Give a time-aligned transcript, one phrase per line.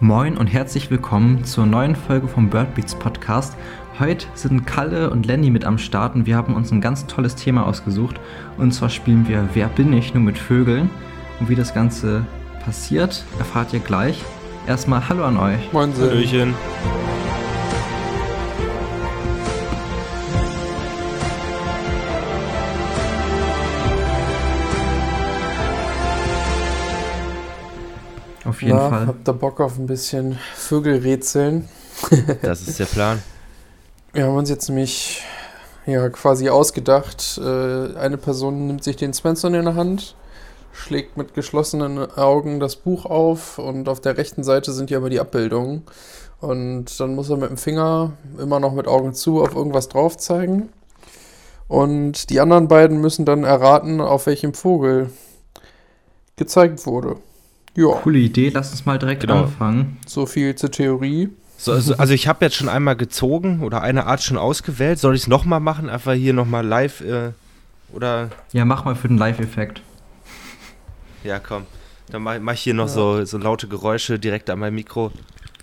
[0.00, 3.56] Moin und herzlich willkommen zur neuen Folge vom Birdbeats Podcast.
[3.98, 7.34] Heute sind Kalle und Lenny mit am Start und wir haben uns ein ganz tolles
[7.34, 8.20] Thema ausgesucht.
[8.58, 10.88] Und zwar spielen wir Wer bin ich nur mit Vögeln.
[11.40, 12.24] Und wie das Ganze
[12.64, 14.22] passiert, erfahrt ihr gleich.
[14.68, 15.72] Erstmal Hallo an euch.
[15.72, 16.54] Moin, Hallöchen.
[28.58, 29.06] Auf jeden Na, Fall.
[29.06, 31.68] Habt ihr Bock auf ein bisschen Vögelrätseln?
[32.42, 33.22] Das ist der Plan.
[34.12, 35.22] Wir haben uns jetzt nämlich
[35.86, 40.16] ja, quasi ausgedacht, äh, eine Person nimmt sich den Svensson in der Hand,
[40.72, 45.08] schlägt mit geschlossenen Augen das Buch auf und auf der rechten Seite sind ja aber
[45.08, 45.84] die Abbildungen.
[46.40, 50.16] Und dann muss er mit dem Finger immer noch mit Augen zu auf irgendwas drauf
[50.16, 50.68] zeigen.
[51.68, 55.10] Und die anderen beiden müssen dann erraten, auf welchem Vogel
[56.34, 57.18] gezeigt wurde.
[57.78, 59.42] Ja, Coole Idee, lass uns mal direkt Genau.
[59.44, 59.98] anfangen.
[60.06, 61.28] so viel zur Theorie.
[61.56, 64.98] So, also, also ich habe jetzt schon einmal gezogen oder eine Art schon ausgewählt.
[64.98, 65.88] Soll ich es nochmal machen?
[65.88, 67.30] Einfach hier nochmal live äh,
[67.92, 69.80] oder Ja, mach mal für den Live-Effekt.
[71.24, 71.66] ja komm.
[72.10, 72.92] Dann mache mach ich hier noch Ja.
[72.94, 75.12] so, so laute Geräusche direkt an meinem Mikro.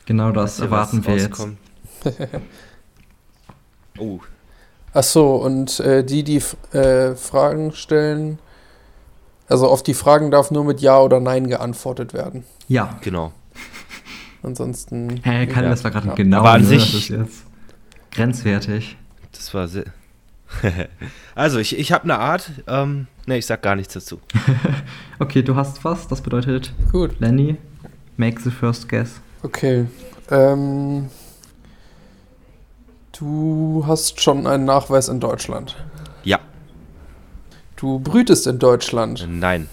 [0.06, 1.46] Genau das erwarten wir jetzt.
[3.98, 4.20] Oh,
[4.94, 8.40] Ach so, und äh, die, die äh, Fragen stellen,
[9.48, 12.44] also auf die Fragen darf nur mit Ja oder Nein geantwortet werden.
[12.68, 12.98] Ja.
[13.02, 13.32] genau.
[14.44, 15.20] Ansonsten.
[15.24, 15.72] Hä, Kalle, Ja.
[15.72, 16.14] das war gerade Ja.
[16.14, 16.40] genau.
[16.40, 16.68] Aber an ne?
[16.68, 17.44] sich- Das jetzt
[18.12, 18.98] grenzwertig.
[19.32, 19.86] Das war sehr.
[21.36, 22.52] also ich, ich habe eine Art.
[22.68, 24.20] Ähm, ne, ich sag gar nichts dazu.
[25.20, 26.08] Okay, du hast was.
[26.10, 27.56] Das bedeutet, Gut, Lenny,
[28.18, 29.22] make the first guess.
[29.44, 29.86] okay.
[30.30, 31.10] Ähm,
[33.18, 35.76] du hast schon einen Nachweis in Deutschland.
[37.76, 39.28] Du brütest in Deutschland.
[39.30, 39.68] nein.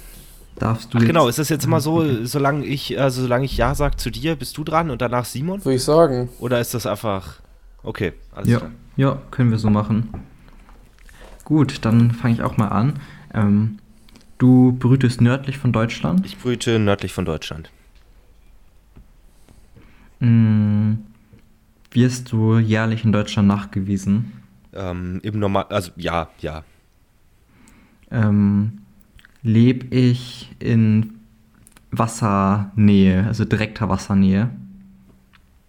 [0.57, 3.57] Darfst du Ach jetzt, genau, ist das jetzt immer so, solange ich, also solange ich
[3.57, 5.65] Ja sag zu dir, bist du dran und danach Simon?
[5.65, 6.29] Würde ich sagen.
[6.41, 7.41] Oder ist das einfach.
[7.83, 8.71] Okay, alles Ja, klar.
[8.97, 10.11] ja, können wir so machen.
[11.45, 13.01] Gut, dann fange ich auch mal an.
[13.35, 13.79] Ähm,
[14.39, 16.25] du brütest nördlich von Deutschland.
[16.27, 17.71] Ich brüte nördlich von Deutschland.
[20.21, 20.93] Mm,
[21.91, 24.33] wirst du jährlich in Deutschland nachgewiesen?
[24.75, 26.63] Ähm, Im Normal, also ja, ja.
[28.13, 28.83] Ähm,
[29.43, 31.15] lebe ich in
[31.91, 34.51] Wassernähe, also direkter Wassernähe,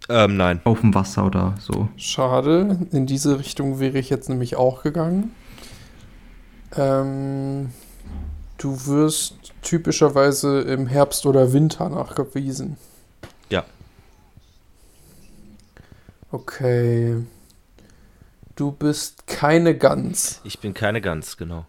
[0.09, 0.59] Ähm, nein.
[0.65, 1.89] auf dem Wasser oder so?
[1.97, 2.79] Schade.
[2.91, 5.31] In diese Richtung wäre ich jetzt nämlich auch gegangen.
[6.75, 7.69] Ähm,
[8.57, 12.77] du wirst typischerweise im Herbst oder Winter nachgewiesen.
[13.49, 13.63] Ja.
[16.31, 17.17] Okay.
[18.55, 20.41] Du bist keine Gans.
[20.43, 21.65] Ich bin keine Gans, genau.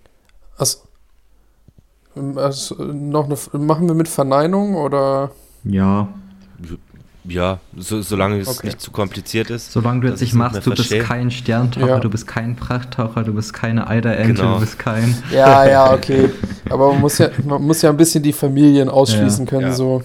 [0.57, 0.79] Also,
[2.37, 5.31] also noch eine, machen wir mit Verneinung oder?
[5.65, 6.09] Ja,
[7.27, 8.67] Ja, so, solange es Okay.
[8.67, 9.73] nicht zu kompliziert ist.
[9.73, 11.05] solange du jetzt nicht machst, du bist verstehen.
[11.07, 11.99] kein Sterntaucher, Ja.
[11.99, 14.55] du bist kein Prachttaucher, du bist keine Eiderente, Genau.
[14.57, 15.17] du bist kein...
[15.33, 16.29] Ja, ja, okay.
[16.69, 19.51] Aber man muss ja, man muss ja ein bisschen die Familien ausschließen Ja.
[19.51, 19.73] können, Ja.
[19.73, 20.03] so.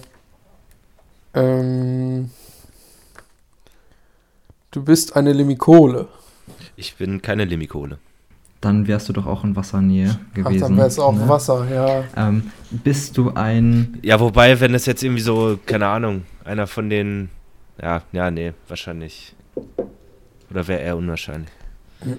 [1.34, 2.30] Ähm,
[4.70, 6.08] du bist eine Limikole.
[6.76, 7.98] Ich bin keine Limikole.
[8.60, 10.60] Dann wärst du doch auch in Wassernähe Ach, gewesen.
[10.60, 11.26] dann wäre es auch ne?
[11.28, 12.04] Wasser, ja.
[12.14, 13.98] Ähm, bist du ein...
[14.02, 17.30] Ja, wobei, wenn es jetzt irgendwie so, keine Ahnung, einer von den.
[17.80, 19.34] Ja, ja, nee, wahrscheinlich.
[20.50, 21.48] Oder wäre eher unwahrscheinlich.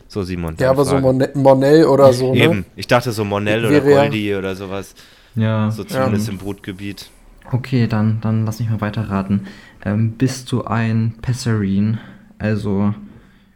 [0.07, 0.55] So, Simon.
[0.59, 1.01] Ja, aber so Frage.
[1.03, 2.39] Mon Monell oder so, ne?
[2.39, 2.65] Eben.
[2.75, 4.95] Ich dachte so Monell oder ja- Goldi oder sowas.
[5.35, 7.09] Ja, So zumindest ähm, im Brutgebiet.
[7.51, 9.47] Okay, dann, dann lass mich mal weiterraten.
[9.85, 11.99] Ähm, bist du ein Passarin?
[12.39, 12.93] Also,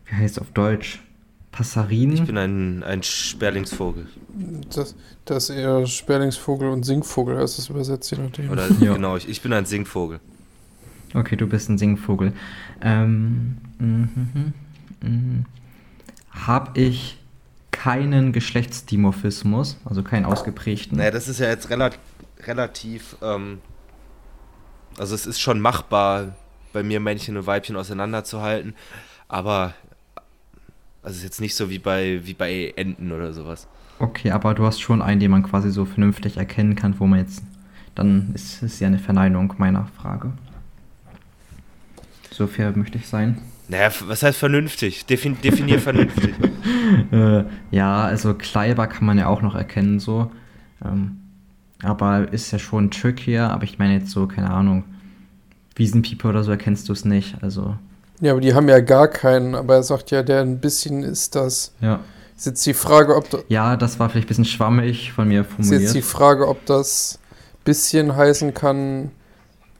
[0.06, 1.02] wie heißt es auf Deutsch?
[1.56, 2.12] Passarin?
[2.12, 4.08] Ich bin ein, ein Sperlingsvogel.
[4.76, 4.94] Das,
[5.24, 8.50] das ist eher Sperlingsvogel und Singvogel heißt es übersetzt, je nachdem.
[8.50, 8.96] Oder Ja.
[8.96, 10.20] genau, ich, ich bin ein Singvogel.
[11.14, 12.34] Okay, du bist ein Singvogel.
[12.82, 14.54] Ähm, mhm,
[15.02, 15.46] mhm.
[16.30, 17.20] Hab ich
[17.72, 20.98] keinen Geschlechtsdimorphismus, also keinen ausgeprägten?
[20.98, 21.92] Naja, das ist ja jetzt rela
[22.46, 23.16] relativ.
[23.22, 23.60] Ähm,
[24.98, 26.36] also, es ist schon machbar,
[26.74, 28.76] bei mir Männchen und Weibchen auseinanderzuhalten.
[29.30, 29.74] Aber.
[31.06, 33.68] Also, es ist jetzt nicht so wie bei, wie bei Enten oder sowas.
[34.00, 37.20] Okay, aber du hast schon einen, den man quasi so vernünftig erkennen kann, wo man
[37.20, 37.44] jetzt.
[37.94, 40.34] Dann ist es ja eine Verneinung meiner Frage.
[42.32, 43.38] So fair möchte ich sein.
[43.68, 45.06] Naja, was heißt vernünftig?
[45.06, 46.34] Defin definier vernünftig.
[47.12, 50.32] Äh, ja, also Kleiber kann man ja auch noch erkennen, so.
[50.84, 51.18] Ähm,
[51.82, 54.84] aber ist ja schon trickier, aber ich meine jetzt so, keine Ahnung,
[55.76, 57.76] Wiesenpieper oder so erkennst du es nicht, also,
[58.22, 61.36] Ja, aber die haben ja gar keinen, aber er sagt ja, der ein bisschen ist
[61.36, 61.74] das.
[61.82, 62.00] ja.
[62.38, 65.72] Ist jetzt die Frage, ob, Ja, das war vielleicht ein bisschen schwammig von mir ist
[65.72, 66.06] jetzt die formuliert.
[66.06, 67.18] Frage, ob das
[67.64, 69.12] bisschen heißen kann,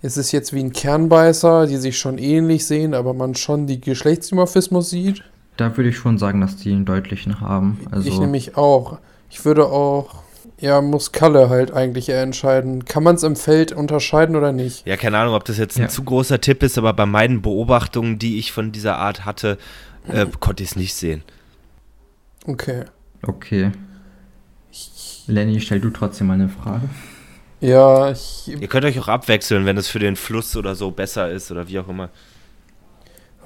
[0.02, 3.82] Ist es jetzt wie ein Kernbeißer, die sich schon ähnlich sehen, aber man schon die
[3.82, 5.24] Geschlechtsdimorphismus sieht?
[5.58, 7.80] Da würde ich schon sagen, dass die einen deutlichen haben.
[7.92, 9.00] Also, Ich nämlich auch.
[9.32, 10.24] Ich würde auch,
[10.60, 12.86] ja, muss Kalle halt eigentlich eher entscheiden.
[12.86, 14.86] Kann man es im Feld unterscheiden oder nicht?
[14.88, 15.88] Ja, keine Ahnung, ob das jetzt ein Ja.
[15.90, 19.58] zu großer Tipp ist, aber bei meinen Beobachtungen, die ich von dieser Art hatte,
[20.08, 21.24] äh, konnte ich es nicht sehen.
[22.48, 22.84] Okay.
[23.26, 23.72] okay.
[25.28, 26.88] Lenny, stell du trotzdem mal eine Frage.
[27.62, 31.32] Ja, ich, Ihr könnt euch auch abwechseln, wenn es für den Fluss oder so besser
[31.32, 32.10] ist oder wie auch immer.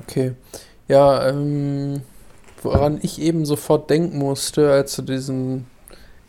[0.01, 0.33] okay.
[0.87, 2.01] Ja, ähm,
[2.63, 5.67] woran ich eben sofort denken musste, als du diesen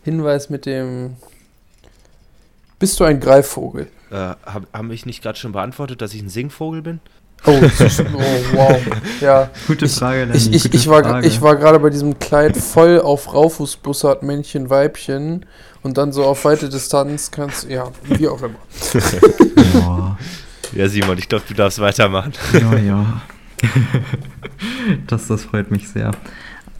[0.05, 1.17] Hinweis mit dem
[2.79, 3.89] Bist du ein Greifvogel?
[4.11, 7.01] Äh, hab, haben ich nicht gerade schon beantwortet, dass ich ein Singvogel bin?
[7.47, 8.19] Oh, oh
[8.55, 8.81] wow.
[9.21, 10.37] Ja, Gute Ich- Frage, Lenny.
[10.37, 11.27] ich, ich, gute ich war, Frage.
[11.27, 15.47] ich war gerade bei diesem Kleid voll auf Raufußbussard, Männchen, Weibchen
[15.83, 18.59] und dann so auf weite Distanz kannst ja, wie auch immer.
[19.73, 20.19] Boah.
[20.75, 22.33] Ja, Simon, ich glaube, du darfst weitermachen.
[22.53, 23.23] Ja, ja.
[25.07, 26.11] das, das freut mich sehr.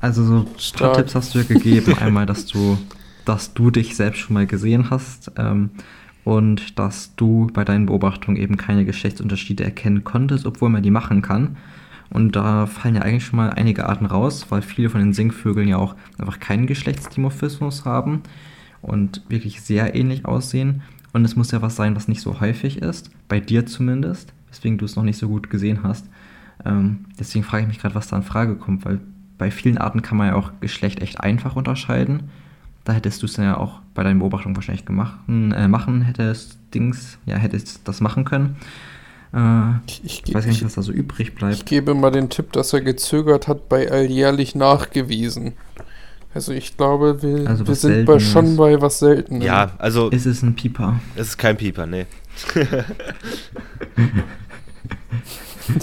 [0.01, 0.47] Also so.
[0.95, 1.97] Tipps hast du ja gegeben.
[1.99, 2.79] Einmal, dass du,
[3.25, 5.71] dass du dich selbst schon mal gesehen hast ähm,
[6.25, 11.23] und dass du bei deinen Beobachtungen eben keine Geschlechtsunterschiede erkennen konntest, obwohl man die machen
[11.23, 11.57] kann.
[12.11, 15.69] Und da fallen ja eigentlich schon mal einige Arten raus, weil viele von den Singvögeln
[15.69, 18.23] ja auch einfach keinen Geschlechtsdimorphismus haben
[18.83, 20.83] und wirklich sehr ähnlich aussehen.
[21.13, 24.79] Und es muss ja was sein, was nicht so häufig ist, bei dir zumindest, weswegen
[24.79, 26.09] du es noch nicht so gut gesehen hast.
[26.65, 29.01] Ähm, deswegen frage ich mich gerade, was da in Frage kommt, weil
[29.39, 32.25] bei vielen Arten kann man ja auch Geschlecht echt einfach unterscheiden.
[32.85, 37.19] Da hättest du es ja auch bei deinen Beobachtungen wahrscheinlich gemacht, äh, machen, hättest Dings,
[37.27, 38.57] ja, hättest das machen können.
[39.35, 41.67] Äh, Ich, ich, ich weiß gar nicht, ich, was da so übrig ich bleibt.
[41.67, 45.53] gebe mal den Tipp, dass er gezögert hat, bei alljährlich nachgewiesen.
[46.33, 48.33] Also ich glaube, wir, Also wir sind bei, Seltenes.
[48.33, 49.43] schon bei was Seltenem.
[49.43, 51.01] Ja, also Ist es ein Pieper?
[51.17, 52.07] es ist kein Pieper, nee.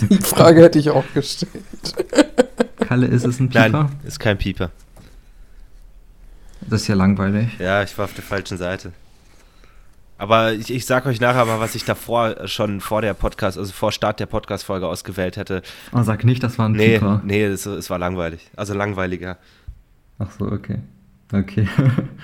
[0.10, 1.52] Die Frage hätte ich auch gestellt.
[2.80, 3.70] Kalle, ist es ein Pieper?
[3.70, 4.72] Nein, ist kein Pieper.
[6.62, 7.50] Das ist ja langweilig.
[7.60, 8.92] Ja, ich war auf der falschen Seite.
[10.20, 13.72] Aber ich, ich sag euch nachher mal, was ich davor schon vor der Podcast, also
[13.72, 15.62] vor Start der Podcast-Folge ausgewählt hätte.
[15.94, 17.22] Oh, sag nicht, das war ein Nee, Pieper.
[17.24, 18.50] nee, es, es war langweilig.
[18.56, 19.38] Also langweiliger.
[20.18, 20.80] Ach so, okay.
[21.32, 21.68] Okay.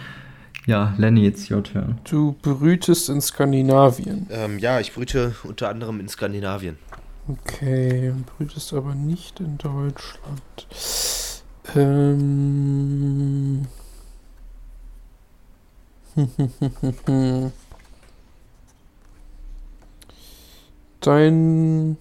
[0.65, 1.99] ja, Lenny, it's your turn.
[2.09, 4.25] Du brütest in Skandinavien.
[4.31, 6.77] Ähm, ja, ich brüte unter anderem in Skandinavien.
[7.27, 10.41] Okay, brütest aber nicht in Deutschland.
[11.75, 13.67] Ähm.
[21.01, 21.97] Dein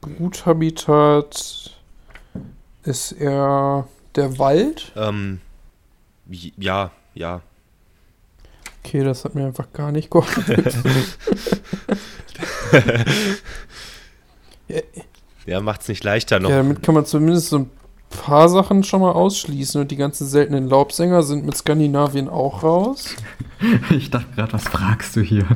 [0.00, 1.70] Bruthabitat
[2.82, 4.92] ist eher der Wald?
[4.96, 5.40] Ähm,
[6.28, 7.40] ja, ja.
[8.84, 10.84] Okay, das hat mir einfach gar nicht geholfen.
[15.46, 16.50] Ja, macht's nicht leichter noch.
[16.50, 17.70] Ja, damit kann man zumindest so ein
[18.16, 19.80] paar Sachen schon mal ausschließen.
[19.80, 23.14] Und die ganzen seltenen Laubsänger sind mit Skandinavien auch raus.
[23.88, 25.46] Ich dachte gerade, was fragst du hier?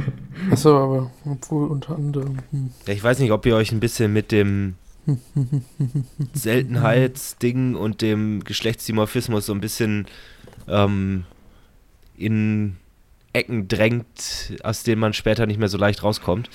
[0.50, 2.38] Achso, aber obwohl unter anderem.
[2.50, 2.70] Hm.
[2.86, 4.76] Ja, ich weiß nicht, ob ihr euch ein bisschen mit dem
[6.32, 10.06] Seltenheitsding und dem Geschlechtsdimorphismus so ein bisschen
[10.66, 11.24] ähm,
[12.16, 12.76] in
[13.34, 16.48] Ecken drängt, aus denen man später nicht mehr so leicht rauskommt.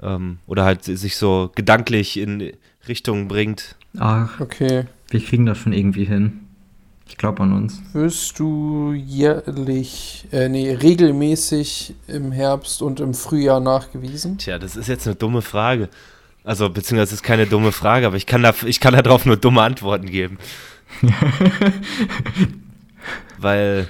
[0.00, 2.52] Ähm, oder halt sich so gedanklich in
[2.86, 3.76] Richtungen bringt.
[3.98, 4.84] Ach, Okay.
[5.10, 6.40] wir kriegen das schon irgendwie hin.
[7.08, 7.80] Ich glaube an uns.
[7.94, 14.36] Wirst du jährlich, äh, nee, regelmäßig im Herbst und im Frühjahr nachgewiesen?
[14.36, 15.88] Tja, das ist jetzt eine dumme Frage.
[16.44, 19.36] Also, beziehungsweise es ist keine dumme Frage, aber ich kann, da, ich kann darauf nur
[19.38, 20.38] dumme Antworten geben.
[23.38, 23.88] Weil,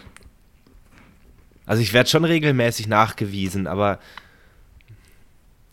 [1.67, 3.99] also ich werde schon regelmäßig nachgewiesen, aber,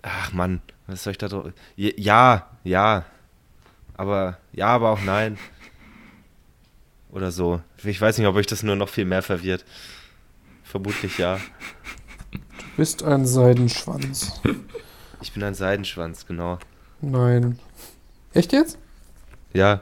[0.02, 1.51] ach Mann, was soll ich da drauf?
[1.75, 3.06] Ja, ja,
[3.96, 5.38] aber, ja, aber auch nein.
[7.12, 7.62] Oder so.
[7.84, 9.63] Ich weiß nicht, ob euch das nur noch viel mehr verwirrt.
[10.63, 11.39] Vermutlich ja.
[12.32, 12.39] Du
[12.77, 14.42] bist ein Seidenschwanz.
[15.22, 16.60] Ich bin ein Seidenschwanz, genau.
[17.01, 17.58] Nein.
[18.34, 18.77] Echt jetzt?
[19.54, 19.82] Ja.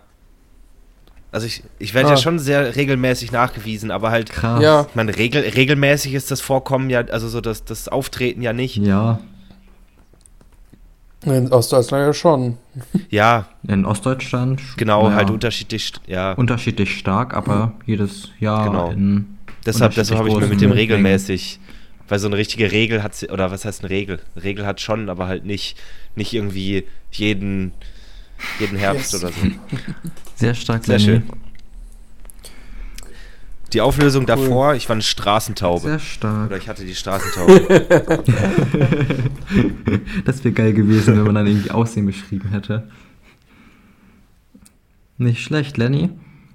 [1.31, 2.11] Also ich, ich werde Ah.
[2.11, 4.61] ja schon sehr regelmäßig nachgewiesen, aber halt, Krass.
[4.61, 4.85] Ja.
[4.87, 8.75] ich meine, regel, regelmäßig ist das Vorkommen ja, also so das, das Auftreten ja nicht.
[8.77, 9.19] Ja,
[11.25, 12.57] In Ostdeutschland ja schon.
[13.09, 14.61] Ja, in Ostdeutschland.
[14.77, 16.33] genau, naja, halt unterschiedlich, ja.
[16.33, 18.91] unterschiedlich stark, aber jedes Jahr Genau.
[18.91, 21.59] in deshalb deshalb habe ich mir mit dem regelmäßig,
[22.09, 24.19] weil so eine richtige Regel hat, sie- oder was heißt eine Regel?
[24.35, 25.77] Eine Regel hat schon, aber halt nicht,
[26.15, 27.71] nicht irgendwie jeden,
[28.59, 29.23] jeden Herbst Yes.
[29.23, 29.47] oder so.
[30.35, 30.83] Sehr stark.
[30.83, 31.09] Sehr Lenny.
[31.21, 31.23] schön.
[33.73, 35.81] Die Auflösung davor, ich war eine Straßentaube.
[35.81, 36.47] Sehr stark.
[36.47, 37.87] Oder ich hatte die Straßentaube.
[40.25, 42.87] das wäre geil gewesen, wenn man dann irgendwie Aussehen beschrieben hätte.
[45.17, 46.11] Nicht schlecht, Lenny.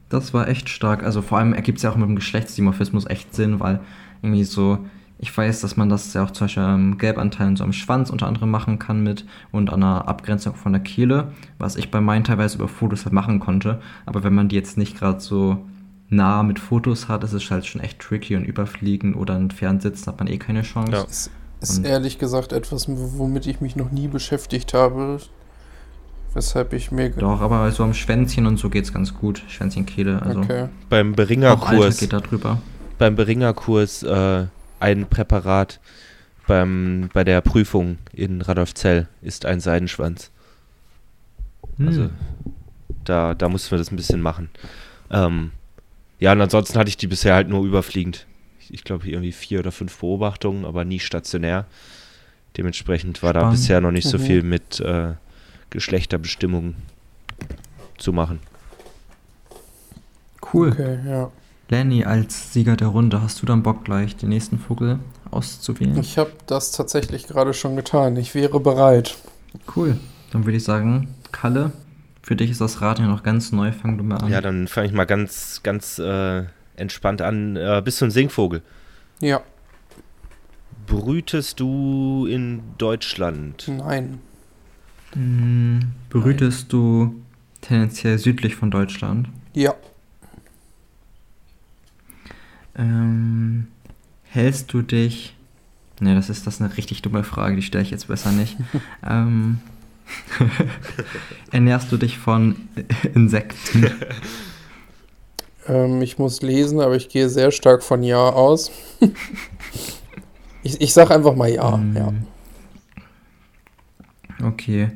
[0.09, 1.03] Das war echt stark.
[1.03, 3.81] Also vor allem ergibt es ja auch mit dem Geschlechtsdimorphismus echt Sinn, weil
[4.23, 4.87] irgendwie so,
[5.19, 8.29] ich weiß, dass man das ja auch zum Beispiel am Gelbanteilen so am Schwanz unter
[8.29, 12.23] anderem machen kann mit und an der Abgrenzung von der Kehle, was ich bei meinen
[12.23, 13.81] teilweise über Fotos halt machen konnte.
[14.07, 15.67] Aber wenn man die jetzt nicht gerade so
[16.11, 20.07] nah mit Fotos hat, ist es halt schon echt tricky und überfliegen oder entfernt sitzen
[20.07, 20.93] hat man eh keine Chance.
[20.93, 21.05] Ja.
[21.05, 25.19] Ist, ist ehrlich gesagt etwas, womit ich mich noch nie beschäftigt habe.
[26.35, 27.11] Weshalb ich mir.
[27.11, 29.43] Doch, aber so am Schwänzchen und so geht's ganz gut.
[29.49, 30.69] Schwänzchen, Kehle, also Okay.
[30.89, 32.59] beim Beringerkurs, geht da drüber.
[32.99, 34.47] beim Beringerkurs äh,
[34.81, 35.81] ein Präparat
[36.47, 40.31] beim, bei der Prüfung in Radolfzell ist ein Seidenschwanz.
[41.79, 42.11] Also Hm.
[43.05, 44.49] da, da mussten wir das ein bisschen machen.
[45.11, 45.51] Ähm,
[46.19, 48.27] ja, und ansonsten hatte ich die bisher halt nur überfliegend.
[48.61, 51.67] Ich, ich glaube irgendwie vier oder fünf Beobachtungen, aber nie stationär.
[52.57, 53.59] Dementsprechend war da Spannend.
[53.61, 54.23] bisher noch nicht so Mhm.
[54.23, 55.13] viel mit äh,
[55.71, 56.77] Geschlechterbestimmungen
[57.99, 58.41] zu machen.
[60.53, 60.71] Cool.
[60.73, 61.31] Okay, ja.
[61.69, 64.99] Lenny, als Sieger der Runde, hast du dann Bock gleich den nächsten Vogel
[65.31, 65.99] auszuwählen?
[65.99, 68.17] Ich habe das tatsächlich gerade schon getan.
[68.17, 69.19] Ich wäre bereit.
[69.77, 69.99] Cool.
[70.33, 71.73] Dann würde ich sagen, Kalle,
[72.29, 73.73] für dich ist das Rad ja noch ganz neu.
[73.73, 74.31] Fang du mal an.
[74.31, 76.45] Ja, dann fange ich mal ganz, ganz äh,
[76.77, 77.57] entspannt an.
[77.57, 78.61] Äh, bist du ein Singvogel?
[79.21, 79.41] Ja.
[80.87, 83.67] Brütest du in Deutschland?
[83.69, 84.19] Nein.
[85.15, 87.15] Hm, Brütest du
[87.63, 89.31] tendenziell südlich von Deutschland?
[89.55, 89.73] Ja.
[92.77, 93.69] Ähm,
[94.25, 95.35] hältst du dich.
[95.99, 98.59] Ne, das ist das ist eine richtig dumme Frage, die stelle ich jetzt besser nicht.
[99.03, 99.61] ähm,
[101.53, 102.57] ernährst du dich von
[103.15, 103.91] Insekten?
[105.69, 108.71] Ähm, ich muss lesen, aber ich gehe sehr stark von Ja aus.
[110.63, 111.75] ich ich sage einfach mal Ja.
[111.75, 112.13] Ähm, ja.
[114.47, 114.91] Okay.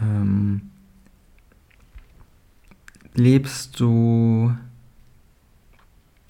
[0.00, 0.70] Ähm,
[3.14, 4.52] lebst du.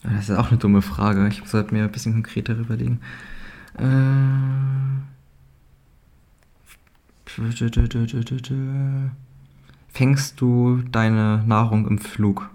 [0.03, 1.27] Das ist auch eine dumme Frage.
[1.29, 3.01] Ich sollte mir ein bisschen konkreter überlegen.
[3.79, 5.09] Äh,
[9.89, 12.51] fängst du deine Nahrung im Flug?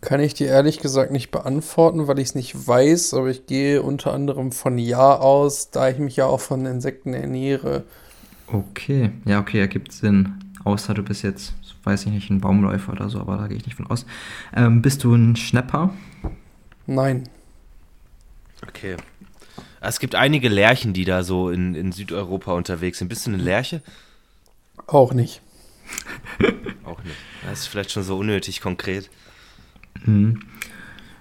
[0.00, 3.82] Kann ich dir ehrlich gesagt nicht beantworten, weil ich es nicht weiß, aber ich gehe
[3.82, 7.84] unter anderem von Ja aus, da ich mich ja auch von Insekten ernähre.
[8.46, 9.10] Okay.
[9.24, 10.34] Ja, okay, ergibt Sinn.
[10.64, 13.66] Außer du bist jetzt, weiß ich nicht, ein Baumläufer oder so, aber da gehe ich
[13.66, 14.06] nicht von aus.
[14.54, 15.92] Ähm, bist du ein Schnepper?
[16.86, 17.24] Nein.
[18.66, 18.96] Okay.
[19.80, 23.08] Es gibt einige Lerchen, die da so in, in Südeuropa unterwegs sind.
[23.08, 23.82] Bist du eine Lerche?
[24.86, 25.40] Auch nicht.
[26.84, 27.16] Auch nicht.
[27.48, 29.08] Das ist vielleicht schon so unnötig konkret.
[30.04, 30.42] Hm.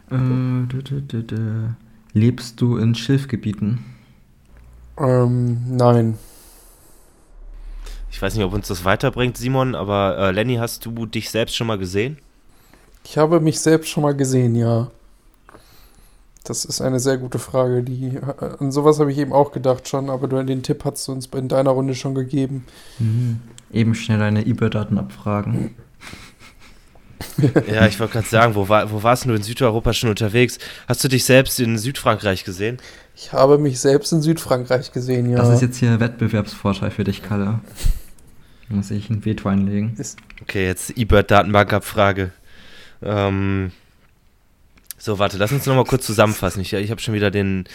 [0.10, 1.70] Äh, dü- dü- dü.
[2.14, 3.84] Lebst du in Schilfgebieten?
[4.98, 6.18] Ähm, nein.
[8.10, 11.56] Ich weiß nicht, ob uns das weiterbringt, Simon, aber äh, Lenny, hast du dich selbst
[11.56, 12.18] schon mal gesehen?
[13.04, 14.90] Ich habe mich selbst schon mal gesehen, ja.
[16.48, 17.84] Das ist eine sehr gute Frage.
[17.84, 21.08] Die, äh, an sowas habe ich eben auch gedacht schon, aber du, den Tipp hast
[21.08, 22.66] du uns in deiner Runde schon gegeben.
[23.00, 23.42] Mhm.
[23.72, 25.75] Eben schnell deine eBay-Daten abfragen.
[27.68, 30.58] ja, ich wollte gerade sagen, wo, war, wo warst du in Südeuropa schon unterwegs?
[30.88, 32.77] Hast du dich selbst in Südfrankreich gesehen?
[33.16, 35.38] Ich habe mich selbst in Südfrankreich gesehen, ja.
[35.38, 37.60] Das ist jetzt hier Wettbewerbsvorteil für dich, Kalle.
[38.70, 39.98] Da muss ich ein Veto einlegen.
[40.42, 42.32] Okay, jetzt eBird-Datenbankabfrage.
[43.01, 43.72] Ähm,
[44.98, 46.62] so, warte, lass uns nochmal kurz zusammenfassen.
[46.62, 47.66] Ich, ich habe schon wieder den,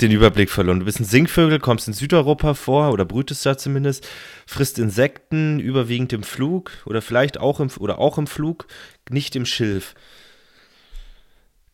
[0.00, 0.80] den Überblick verloren.
[0.80, 4.06] Du bist ein Singvögel, kommst in Südeuropa vor oder brütest da zumindest,
[4.46, 8.66] frisst Insekten, überwiegend im Flug oder vielleicht auch im, oder auch im Flug,
[9.10, 9.94] nicht im Schilf.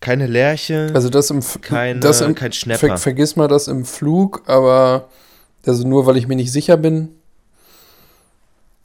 [0.01, 2.87] Keine Lerche, Also das im, keine, das im kein Schnepper.
[2.87, 5.09] ver, vergiss mal das im Flug, aber
[5.67, 7.11] also nur weil ich mir nicht sicher bin.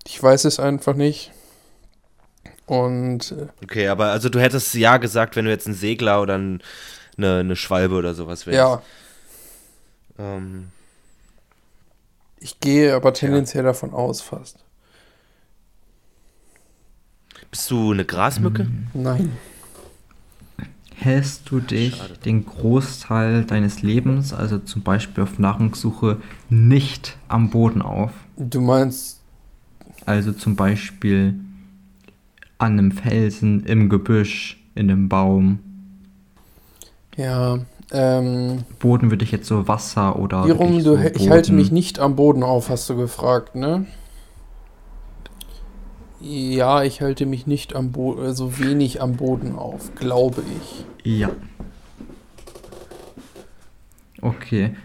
[0.05, 1.31] Ich weiß es einfach nicht.
[2.65, 6.37] Und äh, Okay, aber also du hättest ja gesagt, wenn du jetzt ein Segler oder
[6.37, 6.61] ein,
[7.17, 8.57] eine, eine Schwalbe oder sowas wärst.
[8.57, 8.81] ja,
[10.17, 10.71] Ähm,
[12.37, 14.63] ich gehe aber tendenziell davon aus fast.
[17.51, 18.67] bist du eine Grasmücke?
[18.93, 19.37] Nein.
[20.95, 22.17] Hältst du dich Schade.
[22.25, 28.11] den Großteil deines Lebens, also zum Beispiel auf Nahrungssuche, nicht am Boden auf?
[28.37, 29.23] Du meinst,
[30.05, 31.35] Also zum Beispiel
[32.63, 35.59] an einem Felsen, im Gebüsch, in einem Baum.
[37.15, 37.59] ja,
[37.91, 40.47] ähm, Boden würde ich jetzt so Wasser oder.
[40.47, 43.85] Du, so ich halte mich nicht am Boden auf, hast du gefragt, ne?
[46.19, 50.85] Ja, ich halte mich nicht am Boden, so wenig am Boden auf, glaube ich.
[51.19, 51.29] Ja.
[54.21, 54.75] Okay.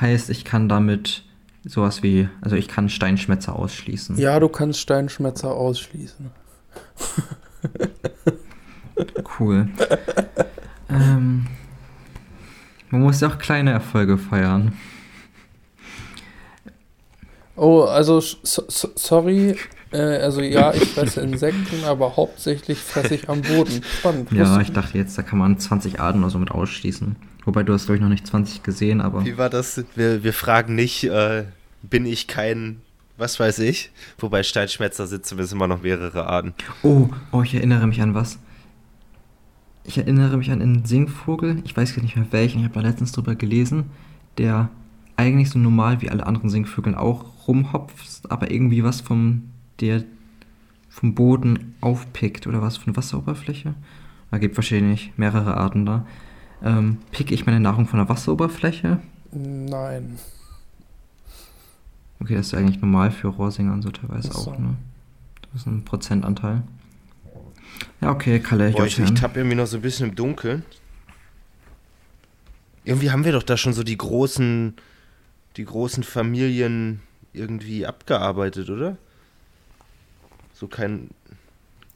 [0.00, 1.24] Heißt, ich kann damit
[1.64, 4.16] sowas wie, also ich kann Steinschmetzer ausschließen.
[4.16, 6.30] Ja, du kannst Steinschmetzer ausschließen.
[9.38, 9.68] Cool.
[10.90, 11.46] ähm,
[12.90, 14.72] man muss ja auch kleine Erfolge feiern.
[17.54, 19.56] Oh, also so, so, sorry,
[19.92, 23.82] äh, also ja, ich fresse Insekten, aber hauptsächlich fresse ich am Boden.
[23.98, 24.30] Spannend.
[24.32, 27.16] Ja, ich dachte jetzt, da kann man 20 Arten oder so mit ausschließen.
[27.44, 29.24] Wobei du hast, glaube ich, noch nicht 20 gesehen, aber.
[29.24, 29.82] Wie war das?
[29.96, 31.44] Wir, wir fragen nicht, äh,
[31.82, 32.80] bin ich kein,
[33.18, 33.90] was weiß ich?
[34.18, 36.54] Wobei Steinschmetzer sind immer noch mehrere Arten.
[36.82, 38.38] Oh, oh, ich erinnere mich an was.
[39.84, 42.80] Ich erinnere mich an einen Singvogel, ich weiß gar nicht mehr welchen, ich habe da
[42.80, 43.86] letztens drüber gelesen,
[44.36, 44.68] der
[45.16, 50.04] eigentlich so normal wie alle anderen Singvögel auch rumhopft, aber irgendwie was vom, der
[50.88, 53.74] vom Boden aufpickt oder was von Wasseroberfläche.
[54.30, 56.06] Da gibt wahrscheinlich mehrere Arten da.
[56.62, 58.98] Ähm, picke ich meine Nahrung von der Wasseroberfläche?
[59.32, 60.18] Nein.
[62.20, 64.50] Okay, das ist ja eigentlich normal für Rohrsinger und so teilweise so.
[64.50, 64.76] auch, ne?
[65.52, 66.62] Das ist ein Prozentanteil.
[68.00, 69.14] Ja, okay, Kalle, Boah, ich, your ich turn.
[69.14, 70.64] tappe irgendwie noch so ein bisschen im Dunkeln.
[72.84, 74.74] Irgendwie haben wir doch da schon so die großen,
[75.56, 77.00] die großen Familien
[77.32, 78.96] irgendwie abgearbeitet, oder?
[80.54, 81.10] So kein,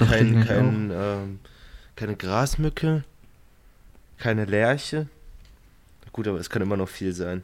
[0.01, 1.39] ich kein, kein, ähm,
[1.97, 3.05] keine Grasmücke,
[4.19, 5.09] keine Lerche.
[6.13, 7.43] Gut, aber es kann immer noch viel sein.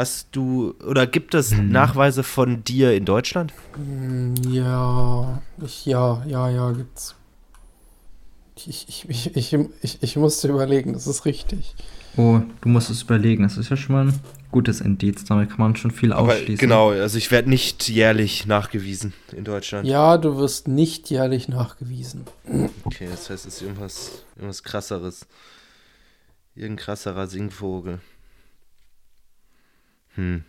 [0.00, 1.68] Hast du, oder gibt es Hm.
[1.72, 3.52] Nachweise von dir in Deutschland?
[3.74, 7.14] Hm, Ja, ich, ja, ja, ja, gibt's.
[8.56, 9.52] Ich, ich, ich, ich,
[9.82, 11.74] ich, ich musste überlegen, das ist richtig.
[12.16, 13.42] Oh, du musst es überlegen.
[13.42, 15.24] Das ist ja schon mal ein gutes Indiz.
[15.26, 16.56] Damit kann man schon viel Aber ausschließen.
[16.56, 19.86] genau, also ich werde nicht jährlich nachgewiesen in Deutschland.
[19.86, 22.24] Ja, du wirst nicht jährlich nachgewiesen.
[22.84, 25.26] Okay, das heißt, es ist irgendwas, irgendwas krasseres.
[26.54, 28.00] Irgendein krasserer Singvogel.
[30.14, 30.44] Hm.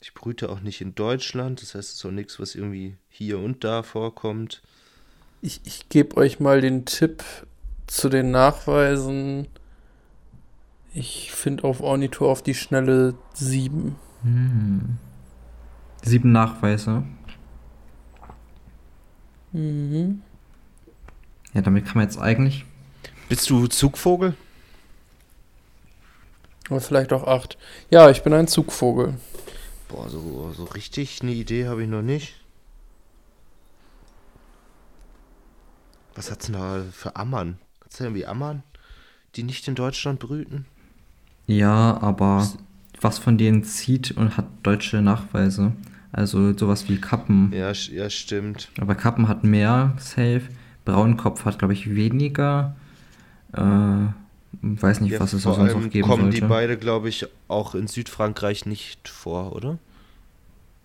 [0.00, 3.38] Ich brüte auch nicht in Deutschland, das heißt, es ist auch nichts, was irgendwie hier
[3.38, 4.62] und da vorkommt.
[5.42, 7.22] Ich, ich gebe euch mal den Tipp
[7.86, 9.46] zu den Nachweisen.
[10.94, 13.96] Ich finde auf Ornithor auf die Schnelle sieben.
[14.22, 14.98] Hm.
[16.02, 17.04] Sieben Nachweise.
[19.52, 20.22] Mhm.
[21.54, 22.64] Ja, damit kann man jetzt eigentlich.
[23.28, 24.34] Bist du Zugvogel?
[26.72, 27.58] Aber vielleicht auch acht.
[27.90, 29.14] Ja, ich bin ein Zugvogel.
[29.88, 32.34] Boah, so, so richtig eine Idee habe ich noch nicht.
[36.14, 37.58] Was hat's denn da für Ammern?
[37.84, 38.62] Hat's da irgendwie Ammern,
[39.34, 40.64] die nicht in Deutschland brüten?
[41.46, 42.48] Ja, aber
[43.02, 45.72] was von denen zieht und hat deutsche Nachweise.
[46.10, 47.52] Also sowas wie Kappen.
[47.52, 48.70] Ja, ja stimmt.
[48.80, 50.44] Aber Kappen hat mehr, safe.
[50.86, 52.74] Braunkopf hat, glaube ich, weniger.
[53.52, 54.06] Äh,
[54.60, 56.40] weiß nicht, Ja, was es sonst noch geben kommen sollte.
[56.40, 59.78] die beide, glaube ich, auch in Südfrankreich nicht vor, oder?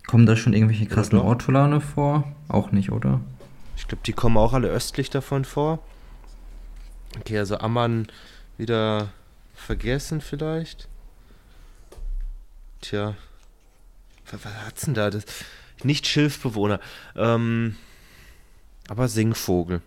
[0.06, 1.18] Kommen da schon irgendwelche krassen?
[1.18, 2.24] Ortolane vor?
[2.48, 3.20] Auch nicht, oder?
[3.76, 5.80] Ich glaube, die kommen auch alle östlich davon vor.
[7.20, 8.08] Okay, also Ammann
[8.56, 9.10] wieder
[9.54, 10.88] vergessen vielleicht.
[12.80, 13.14] Tja.
[14.30, 15.10] Was, was hat's denn da?
[15.10, 15.24] Das,
[15.84, 16.80] nicht Schilfbewohner.
[17.16, 17.76] Ähm,
[18.88, 19.82] aber Singvogel.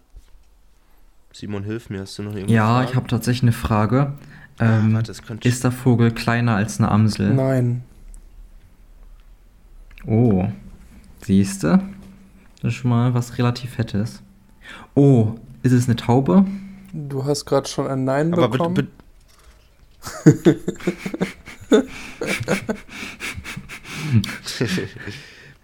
[1.34, 2.02] Simon, hilf mir.
[2.02, 2.52] Hast du noch irgendwas?
[2.54, 4.14] Ja, ich habe tatsächlich eine Frage.
[4.60, 7.34] Ähm, warte, das könnte- ist der Vogel kleiner als eine Amsel?
[7.34, 7.84] Nein.
[10.06, 10.48] Oh,
[11.24, 11.80] siehste?
[12.62, 14.22] Das ist schon mal was relativ Fettes.
[14.94, 16.46] Oh, ist es eine Taube?
[16.94, 18.76] Du hast gerade schon ein Nein Aber bitte, bekommen.
[18.76, 18.92] bitte.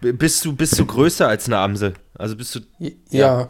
[0.00, 1.94] bist, du, bist du größer als eine Amsel?
[2.14, 2.60] Also bist du.
[2.78, 3.48] J- ja.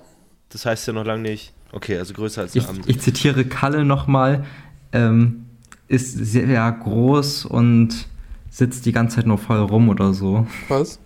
[0.50, 1.52] Das heißt ja noch lange nicht.
[1.72, 2.90] Okay, also größer als Ich, eine Amsel.
[2.90, 4.44] ich zitiere Kalle nochmal.
[4.92, 5.46] Ähm,
[5.86, 8.06] ist sehr groß und
[8.50, 10.46] sitzt die ganze Zeit nur voll rum oder so.
[10.68, 10.98] Was?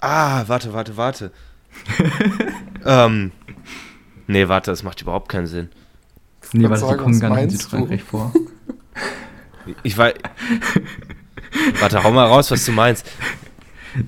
[0.00, 1.32] Ah, warte, warte, warte.
[2.84, 3.32] ähm.
[4.26, 5.68] Nee, warte, das macht überhaupt keinen Sinn.
[6.52, 7.50] Nee, weil sie kommen was gar nicht in?
[7.50, 8.32] Südfrankreich vor.
[9.82, 10.12] Ich war.
[11.80, 13.06] warte, hau mal raus, was du meinst.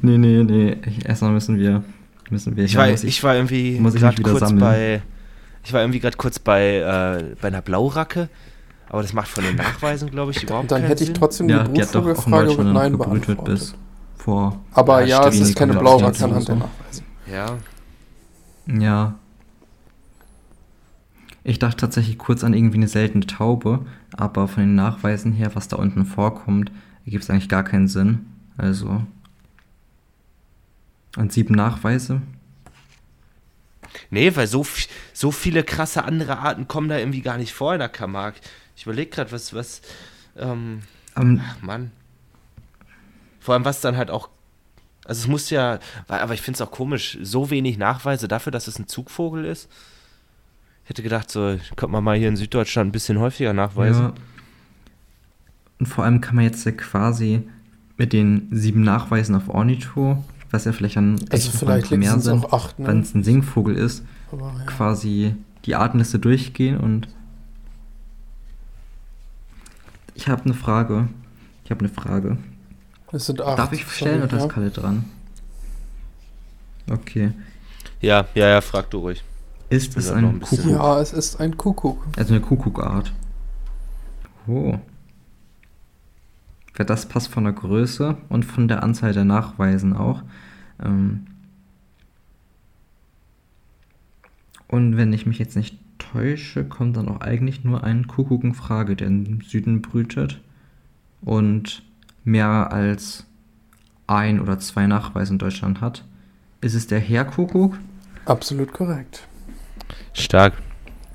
[0.02, 0.76] Nee, nee, nee.
[0.84, 1.82] Ich, erstmal müssen wir.
[2.30, 4.60] Müssen wir Ich war, muss ich, war irgendwie muss ich gerade kurz sammeln.
[4.60, 5.02] bei.
[5.64, 8.28] Ich war irgendwie gerade kurz bei, äh, bei einer Blauracke.
[8.88, 11.64] Aber das macht von den Nachweisen, glaube ich, überhaupt Dann keinen hätte ich trotzdem ja,
[11.64, 13.44] die in Brutvogelfrage mit Nein beantwortet.
[13.44, 13.74] bis
[14.16, 14.60] vor.
[14.72, 16.56] Aber Ja, ja, es ist keine Blauracke anhand der.
[16.56, 17.02] Nachweise.
[17.32, 17.58] Ja.
[18.78, 19.14] Ja.
[21.44, 23.80] Ich dachte tatsächlich kurz an irgendwie eine seltene Taube,
[24.16, 26.72] aber von den Nachweisen her, was da unten vorkommt,
[27.04, 28.26] ergibt es eigentlich gar keinen Sinn.
[28.56, 29.02] Also.
[31.16, 32.20] Und sieben Nachweise?
[34.10, 34.66] Nee, weil so,
[35.12, 38.40] so viele krasse andere Arten kommen da irgendwie gar nicht vor in der Camargue.
[38.76, 39.80] Ich überlege gerade, was, was,
[40.36, 40.82] ähm,
[41.16, 41.90] um, ach Mann.
[43.40, 44.28] Vor allem, was dann halt auch,
[45.04, 48.68] also es muss ja, aber ich finde es auch komisch, so wenig Nachweise dafür, dass
[48.68, 49.70] es ein Zugvogel ist.
[50.84, 54.02] Ich hätte gedacht, so, könnte man mal hier in Süddeutschland ein bisschen häufiger nachweisen.
[54.02, 54.14] Ja.
[55.78, 57.48] Und vor allem kann man jetzt quasi
[57.96, 62.60] mit den sieben Nachweisen auf Ornitho, was ja vielleicht dann also vielleicht mehr sind, ne?
[62.78, 64.64] wenn es ein Singvogel ist, Aber, ja.
[64.64, 67.08] quasi die Artenliste durchgehen und
[70.14, 71.08] ich habe eine Frage.
[71.64, 72.38] Ich habe eine Frage.
[73.12, 73.58] Es sind acht.
[73.58, 75.04] Darf ich stellen oder ist Kalle dran?
[76.90, 77.32] Okay.
[78.00, 79.22] Ja, ja, ja, frag du ruhig.
[79.68, 80.70] Ist es ein, ein Kuckuck?
[80.70, 82.06] Ja, es ist ein Kuckuck.
[82.16, 83.12] Also eine Kuckuckart.
[84.46, 84.78] Oh.
[86.78, 90.22] Ja, das passt von der Größe und von der Anzahl der Nachweisen auch.
[90.82, 91.26] Ähm
[94.68, 98.54] und wenn ich mich jetzt nicht täusche, kommt dann auch eigentlich nur ein Kuckuck in
[98.54, 100.40] Frage, der im Süden brütet
[101.22, 101.82] und
[102.24, 103.24] mehr als
[104.06, 106.04] ein oder zwei Nachweise in Deutschland hat.
[106.60, 107.78] Ist es der Herrkuckuck?
[108.24, 109.26] Absolut korrekt.
[110.12, 110.54] Stark.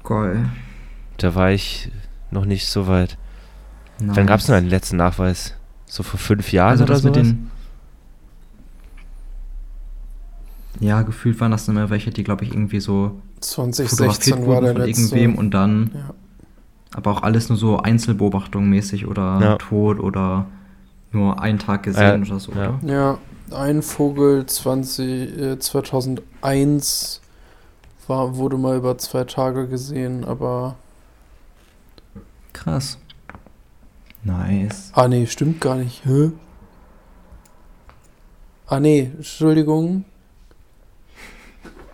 [0.04, 0.50] Geil.
[1.18, 1.92] Da war ich
[2.32, 3.18] noch nicht so weit.
[4.02, 4.16] Nice.
[4.16, 5.54] Dann gab es noch einen letzten Nachweis.
[5.86, 7.12] So vor fünf Jahren also oder so.
[10.80, 14.82] Ja, gefühlt waren das immer welche, die, glaube ich, irgendwie so 2016 war der von
[14.82, 15.02] letzte.
[15.02, 15.92] irgendwem und dann.
[15.94, 16.14] Ja.
[16.94, 19.56] Aber auch alles nur so Einzelbeobachtung mäßig oder ja.
[19.58, 20.48] tot oder
[21.12, 22.80] nur einen Tag gesehen äh, oder so, ja.
[22.82, 22.92] oder?
[22.92, 23.18] Ja,
[23.56, 27.22] ein Vogel 20, äh, 2001
[28.08, 30.76] war, wurde mal über zwei Tage gesehen, aber.
[32.54, 32.98] Krass.
[34.24, 34.92] Nice.
[34.94, 36.06] Ah, nee, stimmt gar nicht.
[36.06, 36.32] Hä?
[38.68, 40.06] Ah, nee, Entschuldigung.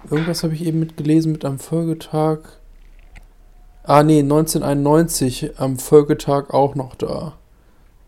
[0.09, 2.39] Irgendwas habe ich eben mitgelesen mit am Folgetag.
[3.83, 7.37] Ah, nee, 1991 am Folgetag auch noch da.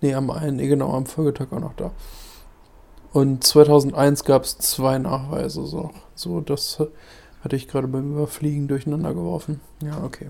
[0.01, 1.91] Nee, am einen, genau, am Folgetag auch noch da.
[3.11, 5.65] Und 2001 gab es zwei Nachweise.
[5.65, 6.81] So, so das
[7.43, 9.61] hatte ich gerade beim Überfliegen durcheinander geworfen.
[9.81, 10.29] Ja, okay.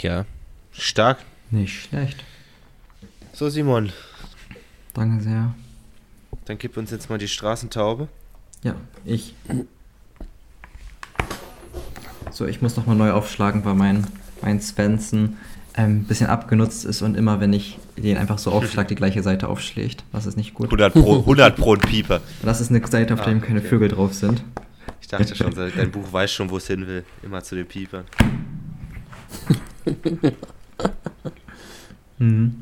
[0.00, 0.24] Ja,
[0.70, 1.18] stark.
[1.50, 2.24] Nicht schlecht.
[3.34, 3.92] So, Simon.
[4.92, 5.54] Danke sehr.
[6.44, 8.08] Dann gib uns jetzt mal die Straßentaube.
[8.62, 8.74] Ja,
[9.06, 9.34] ich.
[12.30, 14.06] So, ich muss nochmal neu aufschlagen, weil mein,
[14.42, 15.36] mein Svensson
[15.74, 19.22] ein ähm, bisschen abgenutzt ist und immer, wenn ich den einfach so aufschlag, die gleiche
[19.22, 20.04] Seite aufschlägt.
[20.12, 20.66] Das ist nicht gut.
[20.66, 22.20] 100 Pro, 100 Pro und Pieper.
[22.42, 23.68] Das ist eine Seite, auf ah, der keine okay.
[23.68, 24.44] Vögel drauf sind.
[25.00, 27.04] Ich dachte schon, dein Buch weiß schon, wo es hin will.
[27.22, 28.04] Immer zu den Piepern.
[32.18, 32.61] mhm.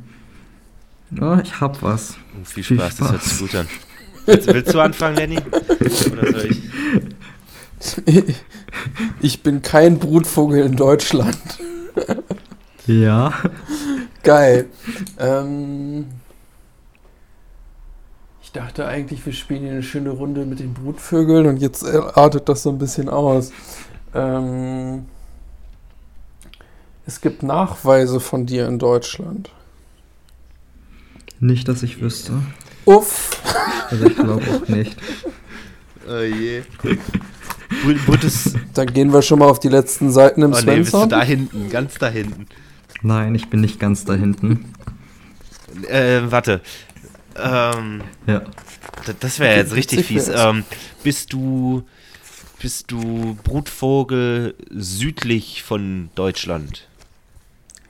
[1.20, 2.16] Oh, ich hab was.
[2.34, 3.68] Oh, viel, viel Spaß, Spaß, das hört sich gut an.
[4.26, 5.38] Willst, willst du anfangen, Lenny?
[6.12, 8.36] Oder soll ich?
[9.20, 11.36] Ich bin kein Brutvogel in Deutschland.
[12.86, 13.32] Ja.
[14.22, 14.66] Geil.
[15.18, 16.06] Ähm,
[18.42, 22.48] ich dachte eigentlich, wir spielen hier eine schöne Runde mit den Brutvögeln und jetzt artet
[22.48, 23.52] das so ein bisschen aus.
[24.14, 25.06] Ähm,
[27.06, 29.50] es gibt Nachweise von dir in Deutschland.
[31.40, 32.32] Nicht, dass ich wüsste.
[32.84, 33.30] Uff.
[33.90, 34.96] Also ich glaube auch nicht.
[36.08, 36.62] Oh je.
[38.74, 40.74] Dann gehen wir schon mal auf die letzten Seiten im oh, Svensson.
[40.74, 42.46] Nee, bist du da hinten, ganz da hinten.
[43.02, 44.72] Nein, ich bin nicht ganz da hinten.
[45.88, 46.60] Äh, warte.
[47.36, 48.42] Ähm, ja.
[49.20, 50.28] Das wäre jetzt richtig fies.
[50.28, 50.64] Ähm,
[51.02, 51.84] bist du
[52.60, 56.88] bist du Brutvogel südlich von Deutschland?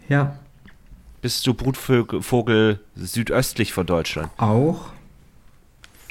[0.09, 0.39] Ja.
[1.21, 4.31] Bist du Brutvogel südöstlich von Deutschland?
[4.39, 4.91] Auch.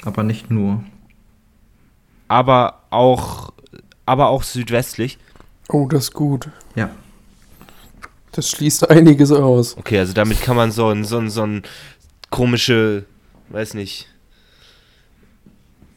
[0.04, 0.84] Aber nicht nur.
[2.28, 3.52] Aber auch
[4.10, 5.18] aber auch südwestlich.
[5.68, 6.48] Oh, das ist gut.
[6.74, 6.90] Ja.
[8.32, 9.76] Das schließt einiges aus.
[9.76, 11.62] Okay, also damit kann man so ein, so ein, so ein
[12.28, 13.04] komische,
[13.50, 14.08] weiß nicht,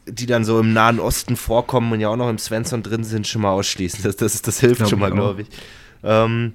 [0.06, 3.26] die dann so im Nahen Osten vorkommen und ja auch noch im Svensson drin sind,
[3.26, 4.04] schon mal ausschließen.
[4.04, 5.48] Das, das, das hilft glaub schon mal, glaube ich.
[6.04, 6.54] Ähm,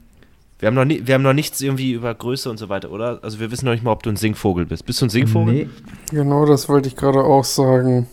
[0.59, 3.19] wir, haben noch nie, wir haben noch nichts irgendwie über Größe und so weiter, oder?
[3.23, 4.85] Also wir wissen noch nicht mal, ob du ein Singvogel bist.
[4.85, 5.53] Bist du ein Singvogel?
[5.53, 5.69] Nee.
[6.11, 8.07] Genau, das wollte ich gerade auch sagen.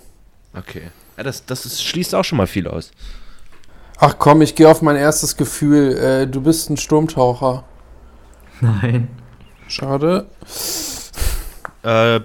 [0.55, 0.83] Okay.
[1.17, 2.93] Ja, das, das ist, schließt auch schon mal viel aus.
[3.99, 5.97] Ach komm, ich gehe auf mein erstes Gefühl.
[5.97, 7.65] Äh, du bist ein Sturmtaucher.
[8.61, 9.09] Nein.
[9.69, 10.27] Schade.
[11.83, 12.21] Äh.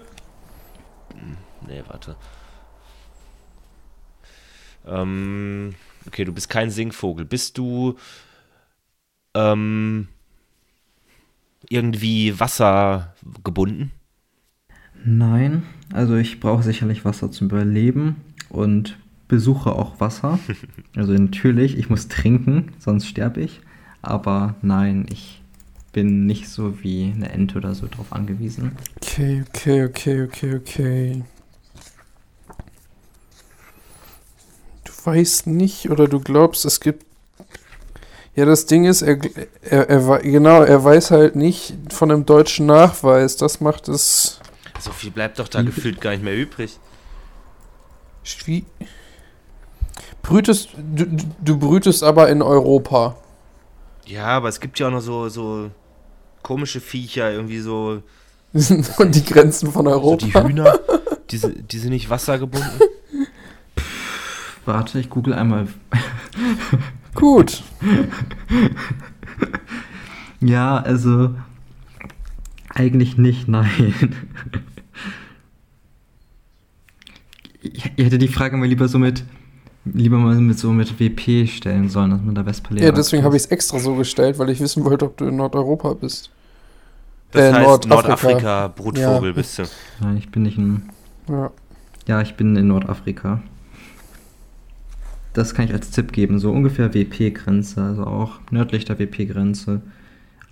[1.67, 2.15] Nee, warte.
[4.85, 7.25] Ähm, okay, du bist kein Singvogel.
[7.25, 7.97] Bist du
[9.33, 10.07] ähm,
[11.69, 13.91] irgendwie wassergebunden?
[15.03, 15.63] Nein,
[15.93, 18.17] also ich brauche sicherlich Wasser zum Überleben
[18.49, 20.39] und besuche auch Wasser.
[20.93, 23.61] Also natürlich, ich muss trinken, sonst sterbe ich.
[24.01, 25.41] Aber nein, ich
[25.93, 28.73] bin nicht so wie eine Ente oder so drauf angewiesen.
[28.97, 31.23] Okay, okay, okay, okay, okay.
[34.83, 37.05] Du weißt nicht oder du glaubst, es gibt.
[38.35, 39.17] Ja, das Ding ist, er,
[39.61, 43.35] er, er, wei- genau, er weiß halt nicht von einem deutschen Nachweis.
[43.35, 44.39] Das macht es
[44.79, 46.79] So viel bleibt doch da Wie- gefühlt gar nicht mehr übrig.
[48.23, 48.65] schwierig.
[50.21, 51.05] Brütest, du,
[51.43, 53.17] du- brütest aber in Europa.
[54.05, 55.69] Ja, aber es gibt ja auch noch so, so
[56.41, 58.01] komische Viecher, irgendwie so,
[58.97, 60.25] Und die Grenzen von Europa.
[60.25, 60.79] die Hühner,
[61.31, 62.69] die, die sind nicht wassergebunden.
[64.65, 65.67] Warte, ich google einmal.
[67.15, 67.63] Gut.
[70.43, 71.35] Ja, also
[72.69, 73.69] eigentlich nicht, nein.
[77.61, 79.23] Ich, hätte die Frage mal lieber so mit
[79.85, 82.85] lieber mal mit so mit WP stellen sollen, dass man da Westpalea.
[82.85, 85.35] Ja, deswegen habe ich es extra so gestellt, weil ich wissen wollte, ob du in
[85.35, 86.31] Nordeuropa bist.
[87.31, 87.95] Das Äh, heißt Nordafrika.
[87.95, 89.35] Nordafrika, Brutvogel Ja.
[89.35, 89.63] bist du.
[89.99, 90.89] Nein, ich bin nicht in.
[91.29, 91.51] Ja.
[92.07, 93.41] Ja, ich bin in Nordafrika.
[95.33, 99.81] Das kann ich als Tipp geben, so ungefähr WP-Grenze, also auch nördlich der WP-Grenze.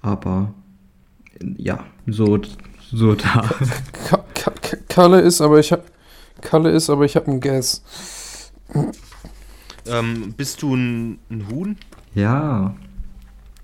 [0.01, 0.53] Aber
[1.57, 2.39] ja, so,
[2.91, 3.49] so da.
[4.07, 5.83] Ka Ka Ka Kalle ist, aber ich hab.
[6.41, 7.83] Kalle ist, aber ich habe einen Guess.
[9.85, 11.77] Ähm, bist du ein, ein Huhn?
[12.15, 12.75] Ja.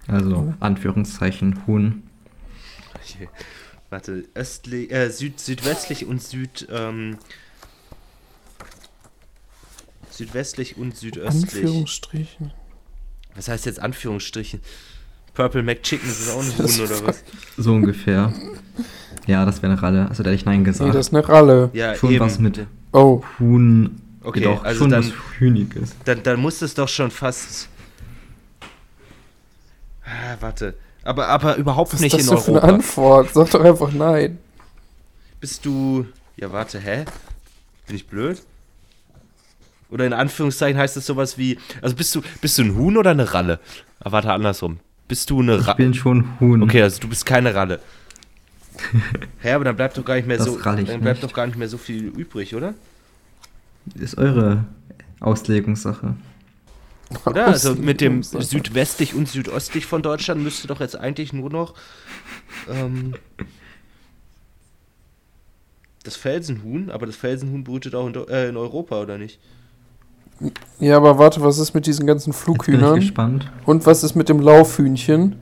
[0.08, 2.04] Also, Anführungszeichen, Huhn.
[2.95, 3.30] Okay.
[3.89, 7.17] Warte, östlich, äh, süd, südwestlich und süd, ähm,
[10.15, 11.43] südwestlich und südöstlich.
[11.56, 12.51] Anführungsstrichen.
[13.36, 14.62] Was heißt jetzt Anführungsstrichen?
[15.34, 17.23] Purple McChicken ist auch Das Huhn oder was?
[17.58, 18.32] So ungefähr.
[19.28, 20.08] Ja, das wäre eine Ralle.
[20.10, 20.95] Also, da hätte ich Nein Nee, gesagt.
[20.95, 21.69] das ist eine Ralle.
[21.73, 22.19] Ja, Schon eben.
[22.23, 24.01] was mit Oh, Huhn.
[24.21, 25.95] Okay, doch, also schon dann, was Hühniges.
[26.06, 27.67] dann, dann muss es doch schon fast.
[30.04, 30.75] Ah, warte.
[31.04, 32.73] Aber, aber überhaupt was ist nicht das in denn für eine Europa.
[32.75, 33.34] Antwort?
[33.34, 34.39] Sag doch einfach nein.
[35.39, 36.06] Bist du.
[36.38, 37.06] Ja, warte, hä?
[37.88, 38.41] Bin ich blöd?
[39.89, 41.58] Oder in Anführungszeichen heißt es sowas wie.
[41.82, 43.60] Also bist du, bist du ein Huhn oder eine Ralle?
[44.00, 44.80] Ah, warte, andersrum.
[45.08, 45.78] Bist du eine Ich Ralle?
[45.78, 46.63] bin schon Huhn.
[46.63, 47.80] Okay, also du bist keine Ralle.
[49.41, 50.58] Hä, aber dann bleibt doch gar nicht mehr Das so.
[50.58, 51.24] ich Dann bleibt nicht.
[51.24, 52.74] doch gar nicht mehr so viel übrig, oder?
[53.93, 54.65] Ist eure
[55.19, 56.15] Auslegungssache.
[57.26, 57.45] Oder?
[57.48, 61.76] Also mit dem südwestlich und südöstlich von Deutschland müsste doch jetzt eigentlich nur noch
[62.67, 63.13] ähm,
[66.04, 69.39] das Felsenhuhn, aber das Felsenhuhn brütet auch in, äh, in Europa, oder nicht?
[70.80, 72.95] Ja, aber warte, was ist mit diesen ganzen Jetzt bin ich Flughühnern?
[73.00, 73.52] gespannt.
[73.65, 75.38] Und was ist mit dem Laufhühnchen?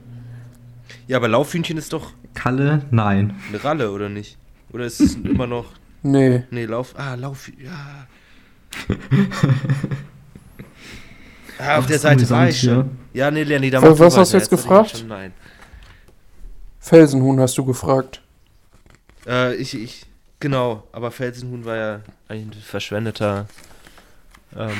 [1.08, 3.34] Ja, aber Laufhühnchen ist doch Kalle, nein.
[3.48, 4.38] eine Ralle, oder nicht?
[4.72, 5.66] Oder ist es immer noch.
[6.02, 6.44] Nee.
[6.50, 6.94] Nee, Lauf.
[6.96, 7.50] Ah, Lauf.
[7.58, 8.06] Ja.
[11.58, 12.90] Ah, auf Ach, der Seite war ich schon.
[13.12, 14.98] Ja, nee, Lenny, da Was- was hast du jetzt ich gefragt?
[14.98, 15.32] Schon nein.
[16.80, 18.20] Felsenhuhn hast du gefragt.
[19.26, 20.04] Äh, ich, ich,
[20.40, 23.46] genau, aber Felsenhuhn war ja ein verschwendeter,
[24.56, 24.70] ähm,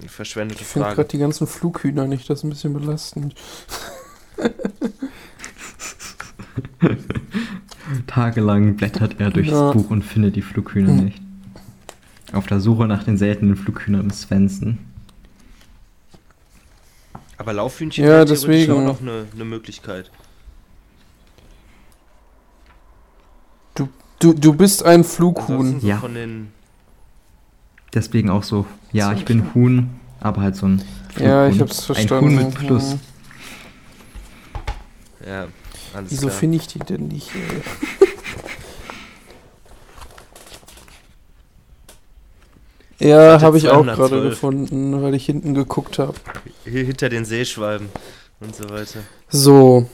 [0.00, 0.96] eine verschwendete Ich finde Frage.
[0.96, 3.34] gerade die ganzen Flughühner nicht, das ist ein bisschen belastend.
[8.06, 9.72] Tagelang blättert er durchs Ja.
[9.72, 11.04] Buch und findet die Flughühner Hm.
[11.06, 11.20] nicht.
[12.32, 14.78] Auf der Suche nach den seltenen Flughühnern des Svensson.
[17.36, 18.72] Aber Laufhühnchen Ja, wäre deswegen.
[18.72, 20.10] auch noch eine, eine Möglichkeit.
[24.22, 25.80] Du, du bist ein Flughuhn.
[25.80, 25.96] so Ja.
[25.96, 26.48] von den,
[27.94, 30.82] Deswegen auch so, ja, ich bin Huhn, aber halt so ein
[31.18, 32.24] Ja, ich hab's Ein verstanden.
[32.24, 32.96] Huhn mit Plus.
[35.26, 35.46] ja,
[35.94, 37.30] alles Wieso finde ich die denn nicht?
[43.02, 44.28] Ja, habe ich auch gerade 212.
[44.28, 46.12] gefunden, weil ich hinten geguckt habe.
[46.64, 47.88] Hier hinter den Seeschwalben
[48.40, 49.00] und so weiter.
[49.30, 49.88] So,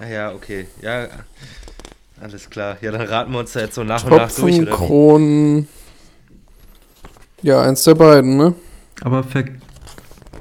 [0.00, 1.08] Ah ja, okay, ja,
[2.22, 2.78] alles klar.
[2.80, 4.70] Ja, dann raten wir uns da jetzt so nach und nach durch, oder?
[4.70, 5.68] Kronen.
[7.42, 8.54] Ja, eins der beiden, ne?
[9.02, 9.44] Aber ver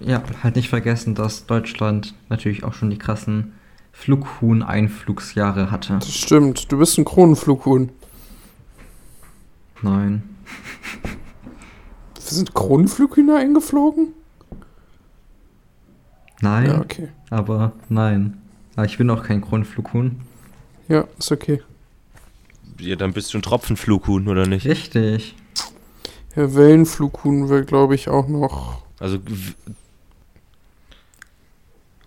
[0.02, 3.54] ja, halt nicht vergessen, dass Deutschland natürlich auch schon die krassen
[3.92, 5.96] Flughuhn-Einflugsjahre hatte.
[6.00, 6.72] Das stimmt.
[6.72, 7.90] Du bist ein Kronenflughuhn.
[9.82, 10.24] Nein.
[12.18, 14.14] Sind Kronenflughühner eingeflogen?
[16.42, 17.10] Nein, Ja, okay.
[17.30, 18.38] aber nein.
[18.76, 20.22] Aber ich bin auch kein Kronflughuhn.
[20.88, 21.62] Ja, ist okay.
[22.80, 24.66] Ja, dann bist du ein Tropfenflughuhn, oder nicht?
[24.66, 25.36] Richtig.
[26.36, 28.84] Ja, Wellenflughuhn wäre, glaube ich, auch noch.
[29.00, 29.18] Also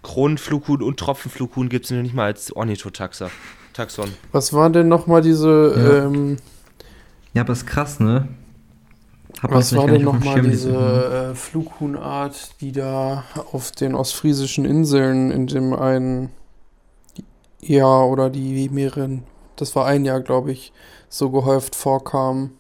[0.02, 3.30] Kronenflughuhn und Tropfenflughuhn gibt es noch nicht mal als Ornithotaxa.
[3.72, 4.12] Taxon.
[4.32, 5.74] Was waren denn nochmal diese.
[5.76, 6.04] Ja.
[6.06, 6.36] Ähm,
[7.32, 8.28] Ja, aber ist krass, ne?
[9.42, 15.46] Hab Was war denn nochmal diese äh, Flughuhnart, die da auf den ostfriesischen Inseln in
[15.46, 16.28] dem einen
[17.60, 19.24] Jahr oder die mehreren,
[19.56, 20.72] das war ein Jahr, glaube ich,
[21.08, 22.50] so gehäuft vorkam?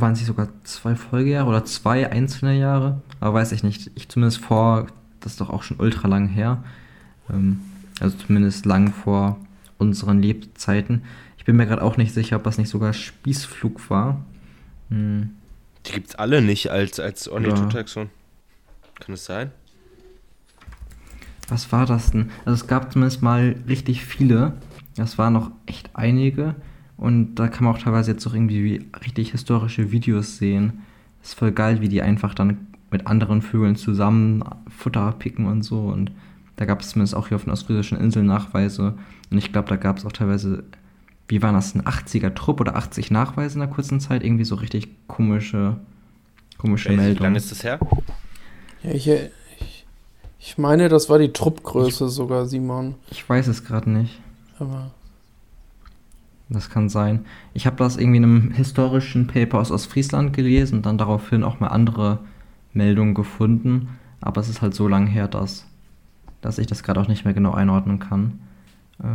[0.00, 3.00] Waren sie sogar zwei Folgejahre oder zwei einzelne Jahre?
[3.20, 3.90] Aber weiß ich nicht.
[3.94, 4.86] Ich zumindest vor,
[5.20, 6.62] das ist doch auch schon ultra lang her.
[7.30, 7.60] Ähm,
[8.00, 9.38] also zumindest lang vor
[9.78, 11.02] unseren Lebzeiten.
[11.36, 14.24] Ich bin mir gerade auch nicht sicher, ob das nicht sogar Spießflug war.
[14.90, 15.30] Hm.
[15.86, 18.04] Die gibt es alle nicht als, als Ornithotaxon.
[18.04, 19.04] Ja.
[19.04, 19.50] Kann es sein?
[21.48, 22.30] Was war das denn?
[22.44, 24.54] Also es gab zumindest mal richtig viele.
[24.96, 26.54] Das waren noch echt einige.
[26.98, 30.82] Und da kann man auch teilweise jetzt auch irgendwie richtig historische Videos sehen.
[31.22, 35.80] Ist voll geil, wie die einfach dann mit anderen Vögeln zusammen Futter picken und so.
[35.82, 36.10] Und
[36.56, 38.94] da gab es zumindest auch hier auf den ostfriesischen Inseln Nachweise.
[39.30, 40.64] Und ich glaube, da gab es auch teilweise,
[41.28, 44.24] wie war das, ein 80er Trupp oder 80 Nachweise in einer kurzen Zeit?
[44.24, 45.76] Irgendwie so richtig komische,
[46.58, 47.18] komische Meldungen.
[47.18, 47.78] Wie lange ist das her?
[48.82, 49.86] Ja, ich, ich,
[50.40, 52.96] ich meine, das war die Truppgröße ich, sogar, Simon.
[53.10, 54.18] Ich weiß es gerade nicht.
[54.58, 54.90] Aber.
[56.50, 57.26] Das kann sein.
[57.52, 61.60] Ich habe das irgendwie in einem historischen Paper aus Ostfriesland gelesen und dann daraufhin auch
[61.60, 62.20] mal andere
[62.72, 63.98] Meldungen gefunden.
[64.20, 65.66] Aber es ist halt so lang her, dass,
[66.40, 68.40] dass ich das gerade auch nicht mehr genau einordnen kann.
[69.02, 69.08] Äh,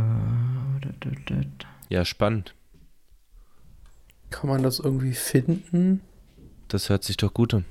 [1.88, 2.54] ja, spannend.
[4.30, 6.00] Kann man das irgendwie finden?
[6.68, 7.64] Das hört sich doch gut an.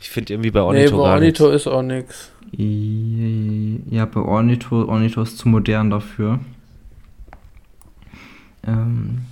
[0.00, 2.30] Ich finde irgendwie bei Ornitho nee, bei Ornitho ist auch nichts.
[2.52, 6.40] Ja, bei Ornitho, Ornitho ist zu modern dafür.
[8.66, 9.24] Ähm,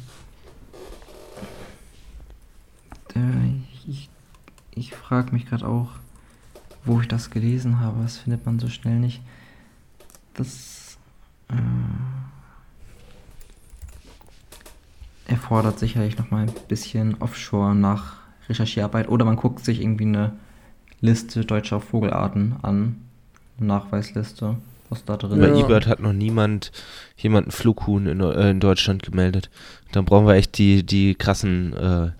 [3.87, 4.09] ich
[4.75, 5.91] ich frage mich gerade auch,
[6.85, 8.03] wo ich das gelesen habe.
[8.03, 9.23] Das findet man so schnell nicht.
[10.35, 10.99] Das
[11.49, 11.55] äh,
[15.31, 18.17] erfordert sicherlich noch mal ein bisschen Offshore nach
[18.49, 20.33] Recherchierarbeit oder man guckt sich irgendwie eine
[21.01, 22.97] Liste deutscher Vogelarten an,
[23.59, 24.57] eine Nachweisliste
[24.91, 25.65] was da drin Bei ja.
[25.65, 26.73] eBird hat noch niemand
[27.17, 29.51] jemanden Flughuhn in, äh, in, Deutschland gemeldet.
[29.93, 32.11] Dann brauchen wir echt die, die krassen, äh,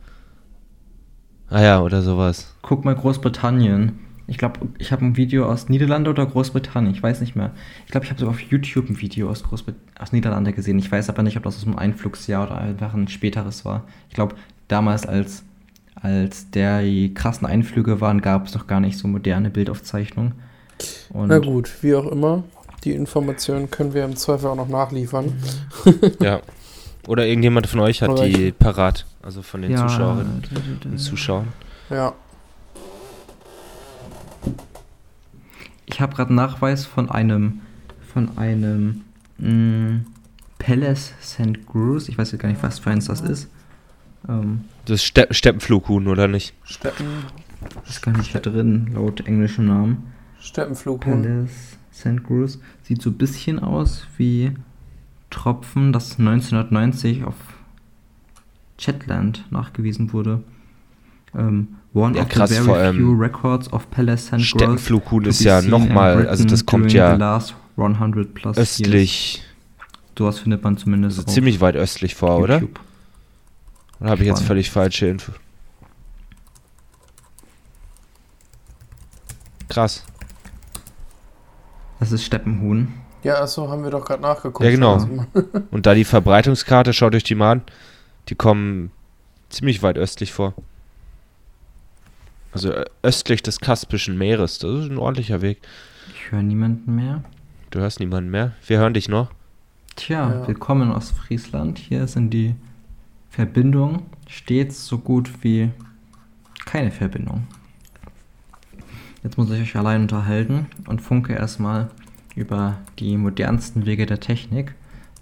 [1.51, 2.55] ah ja, oder sowas.
[2.63, 3.99] Guck mal Großbritannien.
[4.27, 7.51] Ich glaube, ich habe ein Video aus Niederlande oder Großbritannien, ich weiß nicht mehr.
[7.85, 10.79] Ich glaube, ich habe sogar auf YouTube ein Video aus, Großbrit aus Niederlande gesehen.
[10.79, 13.85] Ich weiß aber nicht, ob das aus einem Einflugsjahr oder einfach ein späteres war.
[14.09, 14.37] Ich glaube,
[14.69, 15.45] damals, als,
[15.95, 20.33] als der die krassen Einflüge waren, gab es noch gar nicht so moderne Bildaufzeichnungen.
[21.11, 22.45] Und Na gut, wie auch immer.
[22.85, 25.33] Die Informationen können wir im Zweifel auch noch nachliefern.
[26.21, 26.41] ja.
[27.07, 29.07] Oder irgendjemand von euch hat Oder die parat.
[29.23, 30.43] Also von den ja, Zuschauerinnen
[30.85, 31.49] und Zuschauern.
[31.91, 32.13] Ja.
[35.87, 37.61] Ich habe gerade Nachweis von einem
[38.13, 39.03] von einem
[39.39, 40.07] mh, mm,
[40.59, 41.67] Palace St.
[41.67, 42.09] Cruz.
[42.09, 43.49] Ich weiß ja gar nicht, was für eins das ist.
[44.29, 46.55] Ähm, das ist Ste Steppenflughuhn, oder nicht?
[46.65, 47.07] Steppen.
[47.83, 50.13] Das ist gar nicht hier drin, laut englischem Namen.
[50.41, 51.25] Steppenflughund.
[51.25, 52.25] Palace St.
[52.25, 52.59] Cruz.
[52.83, 54.53] Sieht so ein bisschen aus wie
[55.31, 57.35] Tropfen, das 1990 auf
[58.79, 60.43] Chatland nachgewiesen wurde.
[61.33, 64.41] Um, one ja, of krass, the very few records of Palace St.
[64.41, 67.43] Steppenflughund ist ja nochmal, also das kommt ja
[68.57, 69.37] östlich.
[69.37, 69.47] Years.
[70.17, 72.71] Sowas findet man zumindest also ziemlich weit östlich vor, YouTube.
[72.71, 72.85] oder?
[74.01, 75.33] Oder habe ich jetzt völlig falsche Info?
[79.69, 80.05] Krass.
[82.01, 82.93] Das ist Steppenhuhn.
[83.23, 84.65] Ja, achso, haben wir doch gerade nachgeguckt.
[84.65, 85.09] Ja, genau.
[85.71, 87.63] Und da die Verbreitungskarte, schaut euch die mal an,
[88.29, 88.91] die kommen
[89.49, 90.55] ziemlich weit östlich vor.
[92.53, 94.59] Also östlich des Kaspischen Meeres.
[94.59, 95.61] Das ist ein ordentlicher Weg.
[96.15, 97.25] Ich höre niemanden mehr.
[97.71, 98.53] Du hörst niemanden mehr?
[98.67, 99.31] Wir hören dich noch.
[99.97, 100.49] Tja, ja.
[100.49, 101.79] willkommen aus Friesland.
[101.79, 102.55] Hier sind die
[103.31, 105.71] Verbindungen stets so gut wie
[106.65, 107.47] keine Verbindung.
[109.25, 111.91] Jetzt muss ich euch allein unterhalten und funke erstmal
[112.37, 114.75] über die modernsten Wege der Technik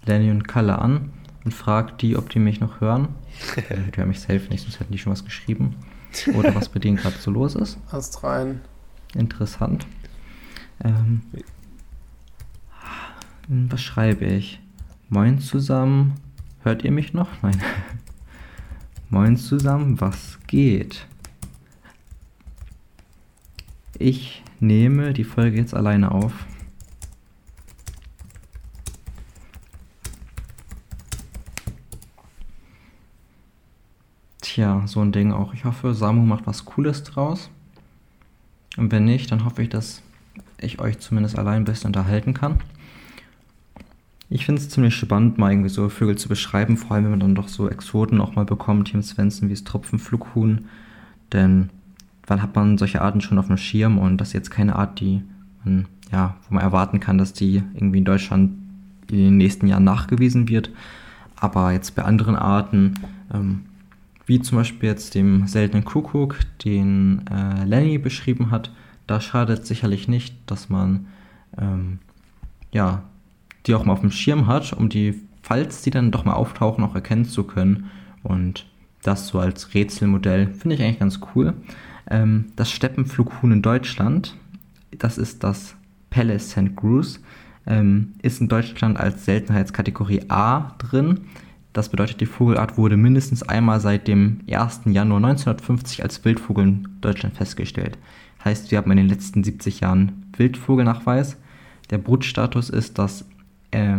[0.04, 1.12] Lenny und Kalle an
[1.44, 3.08] und frage die, ob die mich noch hören.
[3.56, 5.76] die hören mich safe nicht, sonst hätten die schon was geschrieben.
[6.34, 7.78] Oder was bei denen gerade so los ist.
[7.92, 8.60] Ast rein.
[9.14, 9.86] Interessant.
[10.82, 11.22] Ähm,
[13.46, 14.60] was schreibe ich?
[15.10, 16.14] Moin zusammen.
[16.64, 17.28] Hört ihr mich noch?
[17.40, 17.60] Nein.
[19.10, 21.06] Moin zusammen, was geht?
[24.02, 26.32] Ich nehme die Folge jetzt alleine auf.
[34.40, 35.54] Tja, so ein Ding auch.
[35.54, 37.48] Ich hoffe, Samu macht was Cooles draus.
[38.76, 40.02] Und wenn nicht, dann hoffe ich, dass
[40.58, 42.58] ich euch zumindest allein ein bisschen unterhalten kann.
[44.30, 47.20] Ich finde es ziemlich spannend, mal irgendwie so Vögel zu beschreiben, vor allem wenn man
[47.20, 50.66] dann doch so Exoten auch mal bekommt, hier im Svensson, wie das Tropfenflughuhn.
[51.32, 51.70] Denn
[52.26, 55.00] wann hat man solche Arten schon auf dem Schirm und das ist jetzt keine Art,
[55.00, 55.22] die
[55.64, 58.52] man, ja, wo man erwarten kann, dass die irgendwie in Deutschland
[59.10, 60.70] in den nächsten Jahren nachgewiesen wird.
[61.36, 62.94] Aber jetzt bei anderen Arten,
[63.32, 63.62] ähm,
[64.26, 68.70] wie zum Beispiel jetzt dem seltenen Kuckuck, den äh, Lenny beschrieben hat,
[69.06, 71.06] da schadet sicherlich nicht, dass man
[71.58, 71.98] ähm,
[72.72, 73.02] ja,
[73.66, 76.82] die auch mal auf dem Schirm hat, um die, falls die dann doch mal auftauchen,
[76.84, 77.90] auch erkennen zu können.
[78.22, 78.66] Und
[79.02, 81.54] das so als Rätselmodell finde ich eigentlich ganz cool.
[82.08, 84.36] Ähm, das Steppenflughuhn in Deutschland,
[84.98, 85.74] das ist das
[86.10, 86.74] Palace St.
[86.76, 87.20] Bruce,
[87.66, 91.20] ähm, ist in Deutschland als Seltenheitskategorie A drin.
[91.72, 94.82] Das bedeutet, die Vogelart wurde mindestens einmal seit dem 1.
[94.86, 97.98] Januar 1950 als Wildvogel in Deutschland festgestellt.
[98.44, 101.36] Heißt, wir haben in den letzten 70 Jahren Wildvogelnachweis.
[101.90, 103.24] Der Brutstatus ist, dass
[103.70, 103.98] äh,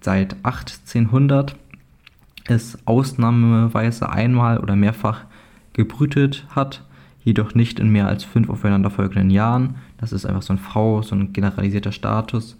[0.00, 1.56] seit 1800
[2.46, 5.24] es ausnahmeweise einmal oder mehrfach
[5.74, 6.84] gebrütet hat,
[7.24, 9.76] jedoch nicht in mehr als fünf aufeinanderfolgenden Jahren.
[9.98, 12.58] Das ist einfach so ein V, so ein generalisierter Status.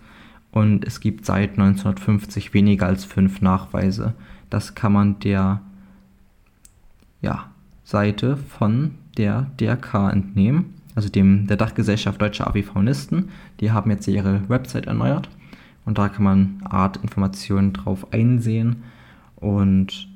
[0.50, 4.14] Und es gibt seit 1950 weniger als fünf Nachweise.
[4.50, 5.62] Das kann man der
[7.22, 7.46] ja,
[7.84, 13.30] Seite von der DRK entnehmen, also dem der Dachgesellschaft Deutscher Avifaunisten.
[13.60, 15.28] Die haben jetzt ihre Website erneuert
[15.84, 18.82] und da kann man Artinformationen drauf einsehen.
[19.36, 20.08] Und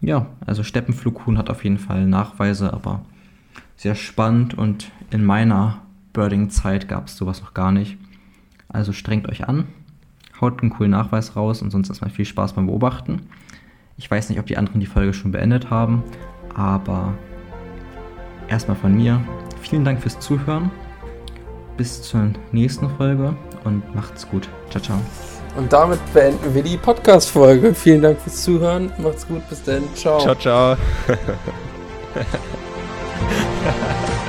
[0.00, 3.04] ja, also Steppenflughuhn hat auf jeden Fall Nachweise, aber
[3.82, 7.98] sehr spannend und in meiner Birding-Zeit gab es sowas noch gar nicht.
[8.68, 9.66] Also strengt euch an,
[10.40, 13.22] haut einen coolen Nachweis raus und sonst erstmal viel Spaß beim Beobachten.
[13.96, 16.04] Ich weiß nicht, ob die anderen die Folge schon beendet haben,
[16.54, 17.12] aber
[18.46, 19.20] erstmal von mir.
[19.60, 20.70] Vielen Dank fürs Zuhören.
[21.76, 24.48] Bis zur nächsten Folge und macht's gut.
[24.70, 24.98] Ciao, ciao.
[25.56, 27.74] Und damit beenden wir die Podcast-Folge.
[27.74, 28.92] Vielen Dank fürs Zuhören.
[28.98, 29.42] Macht's gut.
[29.48, 29.82] Bis dann.
[29.96, 30.20] Ciao.
[30.20, 30.76] Ciao, ciao.
[33.22, 34.21] 哈哈哈